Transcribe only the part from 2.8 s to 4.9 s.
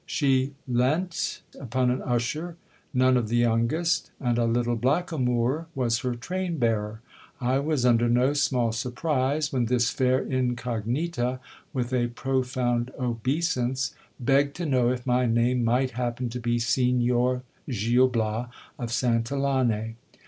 none of the youngest, and a little